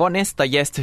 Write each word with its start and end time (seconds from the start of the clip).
Vår 0.00 0.10
nästa 0.10 0.44
gäst 0.44 0.80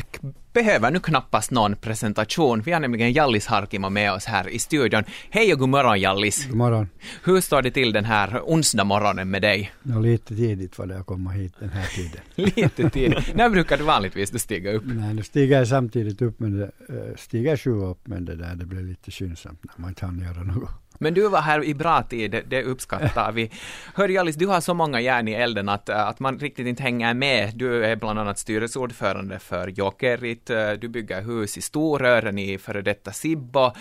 behöver 0.54 0.92
nu 0.92 1.00
knappast 1.00 1.52
någon 1.52 1.76
presentation. 1.76 2.62
Vi 2.62 2.72
har 2.72 2.80
nämligen 2.80 3.14
Jallis 3.14 3.48
Harkimo 3.48 3.90
med 3.90 4.14
oss 4.14 4.26
här 4.26 4.50
i 4.50 4.60
studion. 4.60 5.04
Hej 5.30 5.54
och 5.54 5.60
god 5.60 5.70
morgon 5.70 6.00
Jallis. 6.00 6.46
God 6.46 6.58
morgon. 6.58 6.90
Hur 7.24 7.42
står 7.42 7.62
det 7.62 7.72
till 7.72 7.92
den 7.92 8.06
här 8.06 8.42
onsdag 8.46 8.84
morgonen 8.84 9.30
med 9.30 9.42
dig? 9.42 9.72
Ja, 9.84 10.00
lite 10.00 10.36
tidigt 10.36 10.78
var 10.78 10.86
det 10.86 11.00
att 11.00 11.06
komma 11.06 11.32
hit 11.32 11.54
den 11.60 11.70
här 11.70 11.86
tiden. 11.86 12.22
lite 12.56 12.90
tidigt. 12.90 13.36
När 13.36 13.50
brukar 13.50 13.78
du 13.78 13.84
vanligtvis 13.84 14.40
stiga 14.40 14.72
upp? 14.72 14.84
Nej, 14.86 15.14
nu 15.14 15.24
stiger 15.24 15.58
jag 15.58 15.68
samtidigt 15.68 16.22
upp, 16.22 16.40
men 16.40 16.58
det, 16.58 16.72
äh, 16.90 17.16
stiger 17.18 17.58
sju 17.58 17.72
upp, 17.72 18.08
men 18.08 18.26
det 18.26 18.36
där 18.36 18.56
det 18.56 18.66
blir 18.66 18.82
lite 18.82 19.12
skyndsamt 19.12 19.64
när 19.64 19.82
man 19.86 19.96
hann 20.02 20.20
göra 20.20 20.44
något. 20.44 20.70
Men 20.98 21.14
du 21.14 21.30
var 21.30 21.42
här 21.42 21.64
i 21.64 21.74
bra 21.74 22.04
tid, 22.04 22.44
det, 22.48 22.64
uppskattar 22.64 23.32
vi. 23.32 23.52
Hör 23.94 24.10
Jallis, 24.10 24.36
du 24.36 24.48
har 24.48 24.62
så 24.62 24.74
många 24.74 25.02
järn 25.02 25.28
i 25.28 25.32
elden 25.32 25.70
att, 25.70 25.90
att 25.90 26.20
man 26.20 26.40
riktigt 26.40 26.68
inte 26.68 26.84
hänger 26.84 27.14
med. 27.14 27.52
Du 27.56 27.86
är 27.86 27.96
bland 27.96 28.20
annat 28.20 28.40
styrelseordförande 28.40 29.40
för 29.40 29.68
Jokerit, 29.68 30.52
du 30.80 30.88
bygger 30.88 31.22
hus 31.22 31.58
i 31.58 31.62
Storören 31.62 32.38
i 32.38 32.58
före 32.58 32.82
detta 32.82 33.12
Sibbo, 33.12 33.72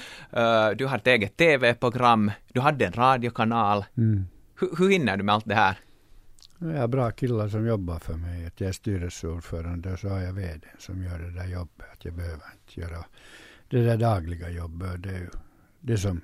du 0.77 0.87
har 0.87 0.97
ett 0.97 1.07
eget 1.07 1.37
TV-program, 1.37 2.31
du 2.53 2.61
hade 2.61 2.87
en 2.87 2.93
radiokanal. 2.93 3.85
Mm. 3.97 4.27
Hur, 4.61 4.77
hur 4.79 4.91
hinner 4.91 5.17
du 5.17 5.23
med 5.23 5.35
allt 5.35 5.47
det 5.47 5.55
här? 5.55 5.79
Jag 6.59 6.81
har 6.81 6.89
bra 6.89 7.11
killar 7.11 7.49
som 7.49 7.67
jobbar 7.67 7.99
för 7.99 8.15
mig. 8.15 8.47
Att 8.47 8.61
jag 8.61 8.69
är 8.69 8.73
styrelseordförande 8.73 9.93
och 9.93 9.99
så 9.99 10.09
har 10.09 10.21
jag 10.21 10.33
vd 10.33 10.67
som 10.79 11.05
gör 11.05 11.19
det 11.19 11.31
där 11.31 11.47
jobbet. 11.47 11.87
Att 11.93 12.05
jag 12.05 12.15
behöver 12.15 12.45
inte 12.53 12.81
göra 12.81 13.05
det 13.69 13.83
där 13.83 13.97
dagliga 13.97 14.51
jobbet. 14.51 15.03
Det 15.03 15.09
är 15.09 15.19
ju 15.19 15.31
det 15.81 15.99
som 15.99 16.21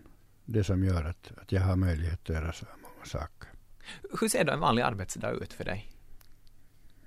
det 0.52 0.64
som 0.64 0.84
gör 0.84 1.04
att, 1.04 1.32
att 1.36 1.52
jag 1.52 1.60
har 1.60 1.76
möjlighet 1.76 2.20
att 2.22 2.28
göra 2.28 2.52
så 2.52 2.66
många 2.82 3.04
saker. 3.04 3.48
Hur 4.20 4.28
ser 4.28 4.44
då 4.44 4.52
en 4.52 4.60
vanlig 4.60 4.82
arbetsdag 4.82 5.30
ut 5.30 5.52
för 5.52 5.64
dig? 5.64 5.90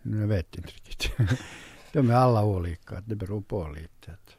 Jag 0.02 0.28
vet 0.28 0.56
inte 0.56 0.70
riktigt. 0.70 1.12
De 1.94 2.10
är 2.10 2.14
alla 2.14 2.46
olika. 2.46 3.02
Det 3.02 3.16
beror 3.16 3.42
på 3.42 3.68
lite. 3.68 4.12
Att, 4.12 4.38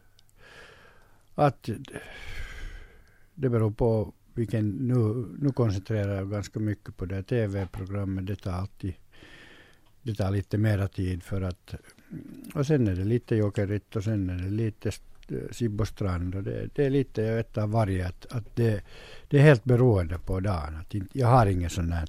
att 1.34 1.68
det 3.34 3.48
beror 3.48 3.70
på 3.70 4.12
vilken... 4.34 4.70
Nu, 4.70 5.26
nu 5.38 5.52
koncentrerar 5.52 6.16
jag 6.16 6.30
ganska 6.30 6.60
mycket 6.60 6.96
på 6.96 7.06
det 7.06 7.22
tv-programmet. 7.22 8.26
Det 8.26 8.36
tar 8.36 8.52
alltid 8.52 8.94
det 10.06 10.14
tar 10.14 10.30
lite 10.30 10.58
mera 10.58 10.88
tid 10.88 11.22
för 11.22 11.42
att... 11.42 11.74
Och 12.54 12.66
sen 12.66 12.88
är 12.88 12.94
det 12.94 13.04
lite 13.04 13.36
jokerigt 13.36 13.96
och 13.96 14.04
sen 14.04 14.30
är 14.30 14.38
det 14.38 14.50
lite 14.50 14.92
Sibbostrand 15.50 16.34
och 16.34 16.42
det, 16.42 16.68
det 16.74 16.84
är 16.84 16.90
lite 16.90 17.24
ett 17.24 17.58
av 17.58 17.70
varje. 17.70 18.06
Att, 18.06 18.26
att 18.30 18.56
det, 18.56 18.82
det 19.28 19.38
är 19.38 19.42
helt 19.42 19.64
beroende 19.64 20.18
på 20.18 20.40
dagen. 20.40 20.76
Att 20.80 20.94
inte, 20.94 21.18
jag 21.18 21.28
har 21.28 21.46
inget 21.46 21.72
sånt 21.72 21.94
här 21.94 22.08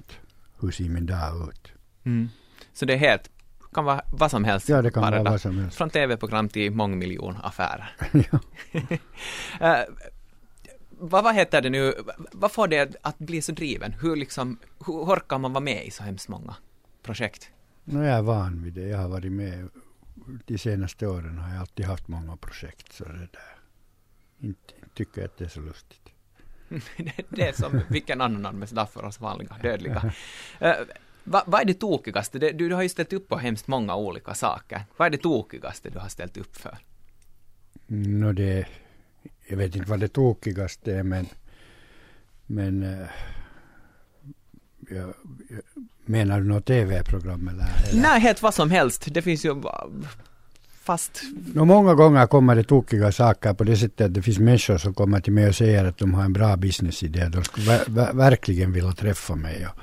hur 0.60 0.70
ser 0.70 0.84
min 0.84 1.06
dag 1.06 1.48
ut. 1.48 1.72
Mm. 2.04 2.28
Så 2.72 2.84
det 2.84 2.92
är 2.94 2.98
helt 2.98 3.30
kan 3.72 3.84
vara 3.84 4.02
vad 4.12 4.30
som 4.30 4.44
helst. 4.44 4.68
Ja, 4.68 4.82
det 4.82 4.90
kan 4.90 5.02
vara 5.02 5.22
vad 5.22 5.40
som 5.40 5.58
helst. 5.58 5.76
Från 5.76 5.90
tv-program 5.90 6.48
till 6.48 6.72
mångmiljonaffärer. 6.72 7.96
ja. 8.12 8.38
uh, 9.60 9.84
vad, 10.90 11.24
vad 11.24 11.34
heter 11.34 11.62
det 11.62 11.70
nu, 11.70 11.94
vad 12.32 12.52
får 12.52 12.68
det 12.68 12.96
att 13.02 13.18
bli 13.18 13.42
så 13.42 13.52
driven? 13.52 13.92
Hur 13.92 14.16
liksom, 14.16 14.58
hur 14.86 14.94
orkar 14.94 15.38
man 15.38 15.52
vara 15.52 15.64
med 15.64 15.86
i 15.86 15.90
så 15.90 16.02
hemskt 16.02 16.28
många 16.28 16.54
projekt? 17.02 17.50
No, 17.84 18.04
jag 18.04 18.18
är 18.18 18.22
van 18.22 18.62
vid 18.62 18.72
det. 18.72 18.88
Jag 18.88 18.98
har 18.98 19.08
varit 19.08 19.32
med 19.32 19.68
de 20.46 20.58
senaste 20.58 21.06
åren 21.06 21.38
har 21.38 21.50
jag 21.50 21.60
alltid 21.60 21.86
haft 21.86 22.08
många 22.08 22.36
projekt. 22.36 22.92
Så 22.92 23.04
det 23.04 23.18
där. 23.18 23.58
Inte, 24.40 24.74
tycker 24.94 25.20
jag 25.20 25.28
att 25.28 25.38
det 25.38 25.44
är 25.44 25.48
så 25.48 25.60
lustigt. 25.60 26.12
det 27.28 27.48
är 27.48 27.52
som 27.52 27.80
vilken 27.88 28.20
annan 28.20 28.46
arbetsdag 28.46 28.86
för 28.86 29.04
oss 29.04 29.20
vanliga 29.20 29.56
dödliga. 29.62 30.12
Uh, 30.62 30.72
vad 31.24 31.42
va 31.46 31.60
är 31.60 31.64
det 31.64 31.74
tokigaste? 31.74 32.38
Du, 32.38 32.52
du 32.52 32.74
har 32.74 32.82
ju 32.82 32.88
ställt 32.88 33.12
upp 33.12 33.28
på 33.28 33.38
hemskt 33.38 33.68
många 33.68 33.96
olika 33.96 34.34
saker. 34.34 34.84
Vad 34.96 35.06
är 35.06 35.10
det 35.10 35.18
tokigaste 35.18 35.90
du 35.90 35.98
har 35.98 36.08
ställt 36.08 36.36
upp 36.36 36.56
för? 36.56 36.78
No, 37.86 38.32
det, 38.32 38.66
jag 39.46 39.56
vet 39.56 39.76
inte 39.76 39.90
vad 39.90 40.00
det 40.00 40.08
tokigaste 40.08 40.94
är, 40.94 41.02
men, 41.02 41.26
men 42.46 42.82
uh, 42.82 43.08
jag, 44.90 45.14
jag, 45.48 45.62
Menar 46.08 46.40
du 46.40 46.46
något 46.46 46.64
tv-program 46.64 47.48
eller, 47.48 47.66
eller? 47.88 48.02
Nej, 48.02 48.20
helt 48.20 48.42
vad 48.42 48.54
som 48.54 48.70
helst. 48.70 49.06
Det 49.10 49.22
finns 49.22 49.44
ju 49.44 49.62
fast... 50.82 51.22
No, 51.54 51.64
många 51.64 51.94
gånger 51.94 52.26
kommer 52.26 52.54
det 52.56 52.64
tokiga 52.64 53.12
saker 53.12 53.54
på 53.54 53.64
det 53.64 53.76
sättet 53.76 54.06
att 54.06 54.14
det 54.14 54.22
finns 54.22 54.38
människor 54.38 54.78
som 54.78 54.94
kommer 54.94 55.20
till 55.20 55.32
mig 55.32 55.48
och 55.48 55.54
säger 55.54 55.84
att 55.84 55.98
de 55.98 56.14
har 56.14 56.24
en 56.24 56.32
bra 56.32 56.56
businessidé. 56.56 57.28
De 57.28 57.44
skulle 57.44 57.66
ver 57.66 57.84
ver 57.88 58.12
verkligen 58.12 58.72
vilja 58.72 58.92
träffa 58.92 59.34
mig. 59.34 59.66
Och, 59.66 59.78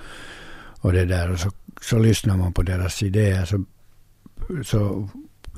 och 0.86 0.94
det 0.94 1.06
där. 1.06 1.32
Och 1.32 1.40
så, 1.40 1.52
så 1.82 1.98
lyssnar 1.98 2.38
man 2.38 2.54
på 2.54 2.62
deras 2.64 3.04
idéer. 3.04 3.46
Så, 3.46 3.64
så 4.64 5.10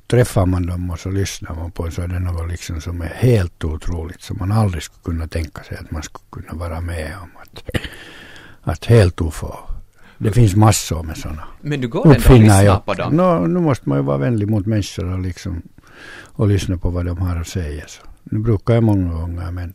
träffar 0.08 0.46
man 0.46 0.66
dem 0.66 0.90
och 0.90 1.00
så 1.00 1.10
lyssnar 1.10 1.56
man 1.56 1.72
på 1.72 1.92
så 1.92 2.02
är 2.02 2.08
det 2.08 2.20
något 2.20 2.50
liksom 2.50 2.82
som 2.82 3.02
är 3.02 3.14
helt 3.16 3.64
otroligt. 3.64 4.22
Som 4.22 4.38
man 4.38 4.52
aldrig 4.52 4.84
skulle 4.84 5.04
kunna 5.04 5.28
tänka 5.28 5.64
sig 5.64 5.78
att 5.78 5.92
man 5.92 6.04
skulle 6.04 6.26
kunna 6.32 6.54
vara 6.54 6.82
med 6.82 7.16
om. 7.22 7.30
Att, 7.42 7.70
att 8.62 8.86
helt 8.86 9.22
ofå 9.22 9.67
det 10.18 10.32
finns 10.32 10.56
massor 10.56 11.04
med 11.04 11.18
sådana. 11.18 11.44
Men 11.62 11.82
du 11.82 11.88
går 11.88 12.06
ändå 12.06 12.34
och 12.34 12.40
lyssnar 12.40 12.80
på 12.80 12.94
dem? 12.94 13.16
No, 13.16 13.48
nu 13.48 13.60
måste 13.60 13.90
man 13.90 13.98
ju 13.98 14.04
vara 14.04 14.18
vänlig 14.18 14.50
mot 14.50 14.66
människor 14.66 15.14
och, 15.14 15.20
liksom, 15.20 15.62
och 16.24 16.48
lyssna 16.48 16.78
på 16.78 16.90
vad 16.90 17.06
de 17.06 17.18
har 17.18 17.42
att 17.42 17.48
säga. 17.48 17.84
Så. 17.88 18.02
Nu 18.24 18.40
brukar 18.40 18.74
jag 18.74 18.84
många 18.84 19.14
gånger 19.14 19.52
men, 19.52 19.74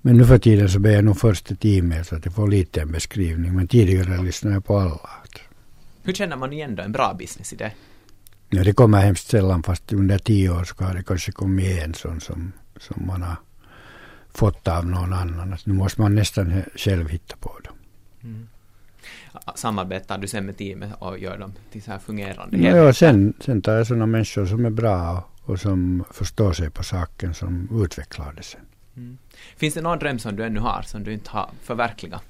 men 0.00 0.16
nu 0.16 0.24
för 0.24 0.38
tiden 0.38 0.68
så 0.68 0.78
ber 0.78 0.90
jag 0.90 1.04
nog 1.04 1.18
först 1.18 1.50
ett 1.50 1.64
e-mail 1.64 2.04
så 2.04 2.16
att 2.16 2.24
jag 2.24 2.34
får 2.34 2.48
lite 2.48 2.80
en 2.80 2.92
beskrivning. 2.92 3.54
Men 3.54 3.68
tidigare 3.68 4.22
lyssnade 4.22 4.56
jag 4.56 4.64
på 4.64 4.78
alla. 4.78 5.10
Hur 6.02 6.12
känner 6.12 6.36
man 6.36 6.52
igen 6.52 6.76
då 6.76 6.82
en 6.82 6.92
bra 6.92 7.14
businessidé? 7.18 7.70
Ja, 8.50 8.64
det 8.64 8.72
kommer 8.72 9.00
hemskt 9.00 9.28
sällan 9.28 9.62
fast 9.62 9.92
under 9.92 10.18
tio 10.18 10.50
år 10.50 10.64
så 10.64 10.84
har 10.84 10.94
det 10.94 11.02
kanske 11.02 11.32
kommit 11.32 11.82
en 11.82 11.94
sån 11.94 12.20
som, 12.20 12.52
som 12.80 13.06
man 13.06 13.22
har 13.22 13.36
fått 14.34 14.68
av 14.68 14.86
någon 14.86 15.12
annan. 15.12 15.56
nu 15.64 15.72
måste 15.74 16.00
man 16.00 16.14
nästan 16.14 16.62
själv 16.76 17.08
hitta 17.08 17.36
på 17.36 17.58
dem. 17.64 17.74
Mm 18.22 18.48
samarbetar 19.54 20.18
du 20.18 20.28
sen 20.28 20.46
med 20.46 20.56
teamet 20.56 20.90
och 20.98 21.18
gör 21.18 21.38
dem 21.38 21.52
till 21.72 21.82
så 21.82 21.90
här 21.90 21.98
fungerande 21.98 22.56
ja, 22.58 22.76
ja, 22.76 22.92
sen, 22.92 23.34
sen 23.40 23.62
tar 23.62 23.72
jag 23.72 23.86
sådana 23.86 24.06
människor 24.06 24.46
som 24.46 24.64
är 24.64 24.70
bra 24.70 25.24
och, 25.42 25.50
och, 25.50 25.60
som 25.60 26.04
förstår 26.10 26.52
sig 26.52 26.70
på 26.70 26.82
saken 26.82 27.34
som 27.34 27.82
utvecklar 27.84 28.32
det 28.36 28.42
sen. 28.42 28.60
Mm. 28.96 29.18
Finns 29.56 29.74
det 29.74 29.80
någon 29.80 29.98
dröm 29.98 30.18
som 30.18 30.36
du 30.36 30.44
ännu 30.44 30.60
har 30.60 30.82
som 30.82 31.04
du 31.04 31.12
inte 31.12 31.30
har 31.30 31.50
förverkligat? 31.62 32.22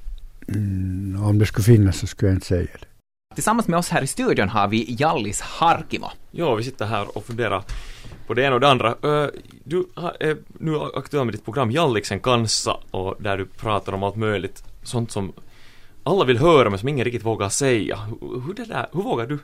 Mm, 0.48 1.22
om 1.22 1.38
det 1.38 1.46
skulle 1.46 1.64
finnas 1.64 1.98
så 1.98 2.06
skulle 2.06 2.30
jag 2.30 2.36
inte 2.36 2.46
säga 2.46 2.68
det. 2.80 2.86
Tillsammans 3.34 3.68
med 3.68 3.78
oss 3.78 3.88
här 3.88 4.02
i 4.02 4.06
studion 4.06 4.48
har 4.48 4.68
vi 4.68 4.96
Jallis 4.98 5.40
Harkimo. 5.40 6.10
Ja, 6.30 6.54
vi 6.54 6.64
sitter 6.64 6.86
här 6.86 7.16
och 7.16 7.24
funderar 7.24 7.64
på 8.26 8.34
det 8.34 8.42
ena 8.42 8.54
och 8.54 8.60
det 8.60 8.68
andra. 8.68 8.94
Du 9.64 9.86
är 10.20 10.36
nu 10.58 10.78
aktuell 10.94 11.24
med 11.24 11.34
ditt 11.34 11.44
program 11.44 11.70
Jalliksen 11.70 12.20
kanssa 12.20 12.76
och 12.90 13.16
där 13.22 13.38
du 13.38 13.46
pratar 13.46 13.92
om 13.92 14.02
allt 14.02 14.16
möjligt 14.16 14.64
sånt 14.82 15.10
som 15.10 15.32
alla 16.08 16.24
vill 16.24 16.38
höra 16.38 16.70
men 16.70 16.78
som 16.78 16.88
ingen 16.88 17.04
riktigt 17.04 17.24
vågar 17.24 17.48
säga. 17.48 17.96
Hur, 17.96 18.40
hur, 18.40 18.54
det 18.54 18.64
där, 18.64 18.86
hur 18.92 19.02
vågar 19.02 19.26
du 19.26 19.38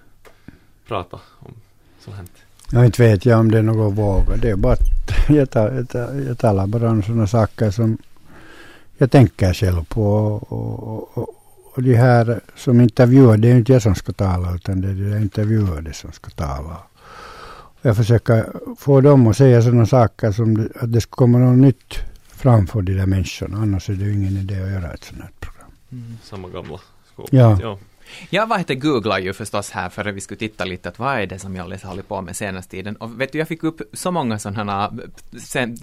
prata 0.88 1.20
om 1.38 1.52
sånt 2.00 2.16
här? 2.16 2.26
Jag 2.70 2.86
inte 2.86 3.02
vet 3.02 3.26
jag 3.26 3.40
om 3.40 3.50
det 3.50 3.58
är 3.58 3.62
något 3.62 3.94
vågar. 3.94 4.36
Det 4.36 4.50
är 4.50 4.56
bara 4.56 4.72
att 4.72 4.80
jag, 5.28 5.50
tar, 5.50 5.70
jag, 5.70 5.88
tar, 5.88 6.14
jag 6.26 6.38
talar 6.38 6.66
bara 6.66 6.90
om 6.90 7.02
sådana 7.02 7.26
saker 7.26 7.70
som 7.70 7.98
jag 8.98 9.10
tänker 9.10 9.52
själv 9.52 9.84
på. 9.84 10.04
Och, 10.48 11.18
och, 11.18 11.28
och 11.74 11.82
de 11.82 11.94
här 11.94 12.40
som 12.56 12.80
intervjuar, 12.80 13.36
det 13.36 13.50
är 13.50 13.56
inte 13.56 13.72
jag 13.72 13.82
som 13.82 13.94
ska 13.94 14.12
tala 14.12 14.54
utan 14.54 14.80
det 14.80 14.88
är 14.88 14.94
de 14.94 15.16
intervjuade 15.16 15.92
som 15.92 16.12
ska 16.12 16.30
tala. 16.30 16.76
Jag 17.82 17.96
försöker 17.96 18.46
få 18.78 19.00
dem 19.00 19.26
att 19.26 19.36
säga 19.36 19.62
sådana 19.62 19.86
saker 19.86 20.32
som 20.32 20.68
att 20.80 20.92
det 20.92 21.00
ska 21.00 21.10
komma 21.10 21.38
något 21.38 21.58
nytt 21.58 21.94
framför 22.28 22.82
de 22.82 22.94
där 22.94 23.06
människorna. 23.06 23.58
Annars 23.58 23.90
är 23.90 23.94
det 23.94 24.04
ju 24.04 24.12
ingen 24.12 24.36
idé 24.36 24.62
att 24.62 24.70
göra 24.70 24.92
ett 24.92 25.04
sådant 25.04 25.32
här. 25.40 25.43
Mm. 25.94 26.18
Samma 26.22 26.48
gamla 26.48 26.80
skåp. 27.12 27.28
Ja. 27.32 27.58
ja. 27.62 27.78
Jag 28.30 28.46
vad 28.46 28.58
heter 28.58 28.74
googlar 28.74 29.18
ju 29.18 29.32
förstås 29.32 29.70
här 29.70 29.88
för 29.88 30.04
att 30.04 30.14
vi 30.14 30.20
skulle 30.20 30.38
titta 30.38 30.64
lite 30.64 30.88
att 30.88 30.98
vad 30.98 31.18
är 31.18 31.26
det 31.26 31.38
som 31.38 31.56
jag 31.56 31.64
har 31.64 31.88
hållit 31.88 32.08
på 32.08 32.22
med 32.22 32.36
senaste 32.36 32.70
tiden 32.70 32.96
och 32.96 33.20
vet 33.20 33.32
du 33.32 33.38
jag 33.38 33.48
fick 33.48 33.64
upp 33.64 33.80
så 33.92 34.10
många 34.10 34.38
sådana 34.38 34.92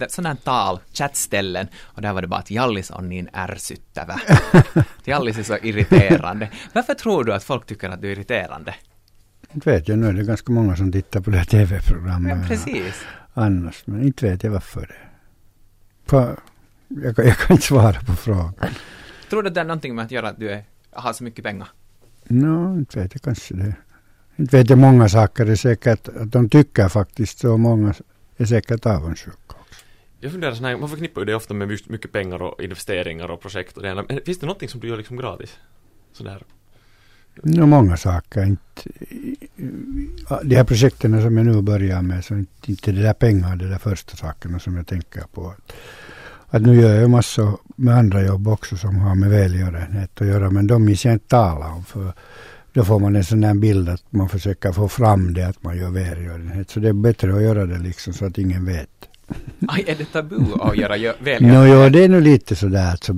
sådana 0.08 0.36
tal, 0.36 0.78
chattställen 0.92 1.66
och 1.82 2.02
där 2.02 2.12
var 2.12 2.22
det 2.22 2.28
bara 2.28 2.40
att 2.40 2.50
Jallis 2.50 2.90
on 2.90 3.08
niin 3.08 3.28
ärsyttävä. 3.32 4.20
Jallis 5.04 5.38
är 5.38 5.42
så 5.42 5.56
irriterande. 5.62 6.48
Varför 6.72 6.94
tror 6.94 7.24
du 7.24 7.34
att 7.34 7.44
folk 7.44 7.66
tycker 7.66 7.88
att 7.88 8.00
du 8.02 8.08
är 8.08 8.12
irriterande? 8.12 8.74
Inte 9.54 9.70
vet 9.70 9.88
jag, 9.88 9.98
nu 9.98 10.06
är 10.08 10.12
det 10.12 10.24
ganska 10.24 10.52
många 10.52 10.76
som 10.76 10.92
tittar 10.92 11.20
på 11.20 11.30
det 11.30 11.36
här 11.36 11.44
tv-programmet. 11.44 12.36
Men 12.36 12.48
precis. 12.48 13.04
Annars, 13.34 13.82
men 13.86 14.02
inte 14.02 14.30
vet 14.30 14.44
jag 14.44 14.50
varför 14.50 14.80
det. 14.80 15.08
För, 16.10 16.40
jag, 16.88 17.26
jag 17.26 17.36
kan 17.38 17.54
inte 17.54 17.66
svara 17.66 18.00
på 18.00 18.12
frågan. 18.12 18.54
Tror 19.32 19.42
du 19.42 19.48
att 19.48 19.54
det 19.54 19.60
är 19.60 19.64
någonting 19.64 19.94
med 19.94 20.04
att 20.04 20.10
göra 20.10 20.28
att 20.28 20.38
du 20.38 20.50
är, 20.50 20.64
har 20.90 21.12
så 21.12 21.24
mycket 21.24 21.44
pengar? 21.44 21.68
No, 22.24 22.78
inte 22.78 23.00
vet 23.00 23.14
jag 23.14 23.22
kanske 23.22 23.54
det. 23.54 23.74
Inte 24.36 24.56
vet 24.56 24.70
jag 24.70 24.78
många 24.78 25.08
saker. 25.08 25.44
Det 25.44 25.52
är 25.52 25.56
säkert 25.56 26.08
att 26.08 26.32
de 26.32 26.48
tycker 26.48 26.88
faktiskt 26.88 27.38
så. 27.38 27.56
Många 27.56 27.94
är 28.36 28.44
säkert 28.44 28.86
avundsjuka 28.86 29.36
också. 29.48 29.84
Jag 30.20 30.32
funderar 30.32 30.54
så 30.54 30.64
här, 30.64 30.76
man 30.76 30.88
förknippar 30.88 31.20
ju 31.20 31.24
det 31.24 31.34
ofta 31.34 31.54
med 31.54 31.68
mycket 31.68 32.12
pengar 32.12 32.42
och 32.42 32.62
investeringar 32.62 33.30
och 33.30 33.40
projekt 33.40 33.76
och 33.76 33.82
det 33.82 33.88
ena. 33.88 34.04
Men 34.08 34.20
finns 34.26 34.38
det 34.38 34.46
någonting 34.46 34.68
som 34.68 34.80
du 34.80 34.88
gör 34.88 34.96
liksom 34.96 35.16
gratis? 35.16 35.56
Sådär 36.12 36.42
No, 37.42 37.66
många 37.66 37.96
saker. 37.96 38.44
Inte, 38.44 38.82
de 40.42 40.56
här 40.56 40.64
projekten 40.64 41.22
som 41.22 41.36
jag 41.36 41.46
nu 41.46 41.62
börjar 41.62 42.02
med, 42.02 42.24
så 42.24 42.34
inte, 42.34 42.70
inte 42.70 42.92
det 42.92 43.02
där 43.02 43.14
pengar, 43.14 43.56
det 43.56 43.68
där 43.68 43.78
första 43.78 44.16
sakerna 44.16 44.58
som 44.58 44.76
jag 44.76 44.86
tänker 44.86 45.22
på. 45.32 45.54
Att, 46.54 46.62
nu 46.62 46.80
gör 46.80 47.00
jag 47.00 47.10
massor 47.10 47.58
med 47.76 47.96
andra 47.96 48.22
jobb 48.22 48.48
också 48.48 48.76
som 48.76 48.96
har 48.96 49.14
med 49.14 49.30
välgörenhet 49.30 50.20
att 50.20 50.26
göra, 50.26 50.50
men 50.50 50.66
de 50.66 50.84
minns 50.84 51.04
jag 51.04 51.14
inte 51.14 51.28
tala 51.28 51.66
om. 51.66 51.84
För 51.84 52.12
då 52.72 52.84
får 52.84 52.98
man 52.98 53.16
en 53.16 53.24
sån 53.24 53.40
där 53.40 53.54
bild 53.54 53.88
att 53.88 54.02
man 54.10 54.28
försöker 54.28 54.72
få 54.72 54.88
fram 54.88 55.34
det, 55.34 55.48
att 55.48 55.62
man 55.62 55.76
gör 55.76 55.90
välgörenhet. 55.90 56.70
Så 56.70 56.80
det 56.80 56.88
är 56.88 56.92
bättre 56.92 57.34
att 57.36 57.42
göra 57.42 57.66
det 57.66 57.78
liksom 57.78 58.12
så 58.12 58.24
att 58.26 58.38
ingen 58.38 58.64
vet. 58.64 58.88
Aj, 59.68 59.84
är 59.86 59.94
det 59.94 60.04
tabu 60.04 60.36
att 60.60 60.76
göra 60.76 60.96
No, 60.96 61.12
välgörenhet? 61.24 61.68
ja, 61.68 61.88
det 61.88 62.04
är 62.04 62.08
nu 62.08 62.20
lite 62.20 62.56
sådär 62.56 62.92
att 62.94 63.04
så 63.04 63.12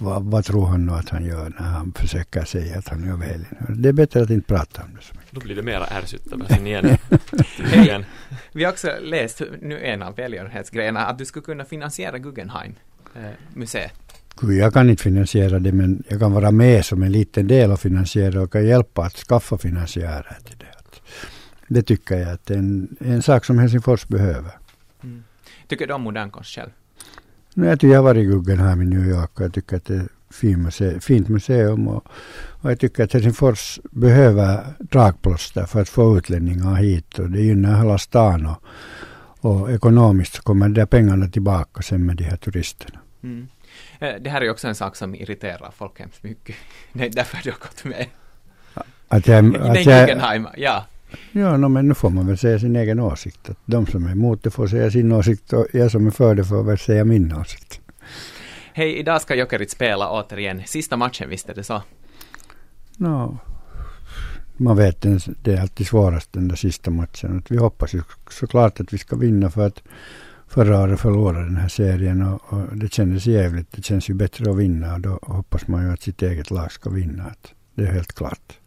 vad, 0.00 0.24
vad 0.24 0.44
tror 0.44 0.66
han 0.66 0.86
nu 0.86 0.92
att 0.92 1.08
han 1.08 1.24
gör 1.24 1.52
när 1.58 1.66
han 1.66 1.92
försöker 1.92 2.44
säga 2.44 2.78
att 2.78 2.88
han 2.88 3.06
gör 3.06 3.16
välgörenhet. 3.16 3.82
Det 3.82 3.88
är 3.88 3.92
bättre 3.92 4.22
att 4.22 4.30
inte 4.30 4.46
prata 4.46 4.82
om 4.82 4.94
det 4.94 5.02
så 5.02 5.14
mycket. 5.14 5.32
Då 5.32 5.40
blir 5.40 5.56
det 5.56 5.62
mera 5.62 5.86
ärsytta 5.86 6.36
sen 6.48 6.66
igen. 6.66 6.96
igen. 7.74 8.04
Vi 8.52 8.64
har 8.64 8.72
också 8.72 8.90
läst, 9.02 9.42
nu 9.62 9.80
en 9.80 10.02
av 10.02 10.16
välgörenhetsgrejerna, 10.16 11.06
att 11.06 11.18
du 11.18 11.24
skulle 11.24 11.44
kunna 11.44 11.64
finansiera 11.64 12.18
Guggenheim 12.18 12.74
eh, 13.16 13.22
museet. 13.54 13.92
Gud, 14.40 14.58
Jag 14.58 14.72
kan 14.72 14.90
inte 14.90 15.02
finansiera 15.02 15.58
det 15.58 15.72
men 15.72 16.02
jag 16.08 16.20
kan 16.20 16.32
vara 16.32 16.50
med 16.50 16.84
som 16.84 17.02
en 17.02 17.12
liten 17.12 17.46
del 17.46 17.70
och 17.70 17.80
finansiera 17.80 18.42
och 18.42 18.52
kan 18.52 18.66
hjälpa 18.66 19.02
att 19.02 19.16
skaffa 19.16 19.58
finansiärer 19.58 20.38
till 20.44 20.58
det. 20.58 20.66
Det 21.74 21.82
tycker 21.82 22.16
jag 22.16 22.30
att 22.30 22.46
det 22.46 22.54
är 22.54 22.58
en, 22.58 22.96
en 23.00 23.22
sak 23.22 23.44
som 23.44 23.58
Helsingfors 23.58 24.06
behöver. 24.06 24.52
Tycker 25.68 25.86
du 25.86 25.94
om 25.94 26.02
modern 26.02 26.30
konst 26.30 26.54
själv? 26.54 26.70
Nu, 27.54 27.66
Jag 27.66 27.82
jag 27.82 27.96
har 27.98 28.02
varit 28.02 28.22
i 28.22 28.26
Guggenheim 28.26 28.82
i 28.82 28.86
New 28.86 29.06
York 29.08 29.30
och 29.40 29.44
jag 29.44 29.54
tycker 29.54 29.76
att 29.76 29.84
det 29.84 29.94
är 29.94 30.08
fin 30.30 30.62
muse, 30.62 31.00
fint 31.00 31.28
museum 31.28 31.88
och, 31.88 32.06
och 32.62 32.70
jag 32.70 32.78
tycker 32.80 33.04
att 33.04 33.12
Helsingfors 33.12 33.80
behöver 33.90 34.64
dragplåster 34.78 35.66
för 35.66 35.80
att 35.80 35.88
få 35.88 36.18
utlänningar 36.18 36.74
hit 36.74 37.18
och 37.18 37.30
det 37.30 37.40
gynnar 37.40 37.78
hela 37.78 37.98
stan 37.98 38.46
och, 38.46 38.62
och 39.40 39.72
ekonomiskt 39.72 40.34
så 40.34 40.42
kommer 40.42 40.68
de 40.68 40.74
där 40.74 40.86
pengarna 40.86 41.28
tillbaka 41.28 41.82
sen 41.82 42.06
med 42.06 42.16
de 42.16 42.24
här 42.24 42.36
turisterna. 42.36 42.98
Mm. 43.22 43.48
Eh, 43.98 44.14
Det 44.20 44.30
här 44.30 44.40
är 44.40 44.50
också 44.50 44.68
en 44.68 44.74
sak 44.74 44.96
som 44.96 45.14
irriterar 45.14 45.70
folk 45.76 45.98
hemskt 46.00 46.22
mycket. 46.22 46.56
Det 46.92 47.06
är 47.06 47.10
därför 47.10 47.40
du 47.44 47.50
har 47.50 47.58
gått 47.58 47.84
med. 47.84 48.06
Att 49.08 49.26
jag, 49.26 49.56
att 49.70 49.86
jag, 49.86 50.46
ja. 50.56 50.84
Ja, 51.32 51.56
no, 51.56 51.68
men 51.68 51.88
nu 51.88 51.94
får 51.94 52.10
man 52.10 52.26
väl 52.26 52.38
säga 52.38 52.58
sin 52.58 52.76
egen 52.76 53.00
åsikt. 53.00 53.50
Att 53.50 53.58
de 53.64 53.86
som 53.86 54.06
är 54.06 54.12
emot 54.12 54.42
det 54.42 54.50
får 54.50 54.66
säga 54.66 54.90
sin 54.90 55.12
åsikt 55.12 55.52
och 55.52 55.66
jag 55.72 55.90
som 55.90 56.06
är 56.06 56.10
för 56.10 56.34
det 56.34 56.44
får 56.44 56.62
väl 56.62 56.78
säga 56.78 57.04
min 57.04 57.34
åsikt. 57.34 57.80
Hej, 58.72 58.98
idag 58.98 59.22
ska 59.22 59.34
Jokerit 59.34 59.70
spela 59.70 60.10
återigen. 60.10 60.62
Sista 60.66 60.96
matchen, 60.96 61.30
visst 61.30 61.48
är 61.48 61.54
det 61.54 61.64
så? 61.64 61.82
No, 62.96 63.38
man 64.56 64.76
vet 64.76 65.02
det 65.42 65.52
är 65.52 65.60
alltid 65.60 65.86
svårast 65.86 66.32
den 66.32 66.48
där 66.48 66.56
sista 66.56 66.90
matchen. 66.90 67.38
Att 67.38 67.50
vi 67.50 67.56
hoppas 67.56 67.94
ju 67.94 68.02
såklart 68.30 68.80
att 68.80 68.92
vi 68.92 68.98
ska 68.98 69.16
vinna 69.16 69.50
för 69.50 69.66
att 69.66 69.82
förra 70.48 70.82
året 70.82 71.00
förlorade 71.00 71.44
den 71.44 71.56
här 71.56 71.68
serien 71.68 72.22
och, 72.22 72.52
och 72.52 72.76
det 72.76 72.92
kändes 72.92 73.26
jävligt. 73.26 73.72
Det 73.72 73.84
känns 73.84 74.10
ju 74.10 74.14
bättre 74.14 74.50
att 74.50 74.56
vinna 74.56 74.94
och 74.94 75.00
då 75.00 75.18
hoppas 75.22 75.66
man 75.66 75.86
ju 75.86 75.92
att 75.92 76.02
sitt 76.02 76.22
eget 76.22 76.50
lag 76.50 76.72
ska 76.72 76.90
vinna. 76.90 77.34
Det 77.74 77.82
är 77.82 77.92
helt 77.92 78.12
klart. 78.12 78.58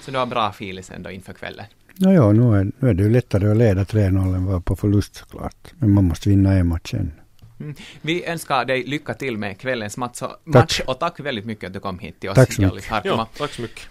Så 0.00 0.10
du 0.10 0.18
har 0.18 0.26
bra 0.26 0.52
filis 0.52 0.90
ändå 0.90 1.10
inför 1.10 1.32
kvällen. 1.32 1.66
No, 2.00 2.12
ja, 2.12 2.32
nu 2.32 2.58
är, 2.58 2.72
nu 2.78 2.88
är 2.90 2.94
det 2.94 3.02
ju 3.02 3.10
lättare 3.10 3.50
att 3.50 3.56
leda 3.56 3.84
3-0 3.84 4.34
än 4.36 4.44
vara 4.44 4.60
på 4.60 4.76
förlust 4.76 5.16
såklart. 5.16 5.72
Men 5.78 5.90
man 5.90 6.04
måste 6.04 6.28
vinna 6.28 6.52
en 6.52 6.66
match 6.66 6.94
än. 6.94 7.12
Vi 8.02 8.24
önskar 8.26 8.64
dig 8.64 8.84
lycka 8.86 9.14
till 9.14 9.38
med 9.38 9.58
kvällens 9.58 9.96
match, 9.96 10.22
match 10.44 10.80
och 10.86 10.98
tack 10.98 11.20
väldigt 11.20 11.44
mycket 11.44 11.66
att 11.66 11.72
du 11.72 11.80
kom 11.80 11.98
hit 11.98 12.20
till 12.20 12.30
oss. 12.30 12.34
Tack 12.34 12.52
så 12.52 12.62
mycket. 12.62 12.84
Ja, 13.04 13.28
tack 13.38 13.52
så 13.52 13.62
mycket. 13.62 13.88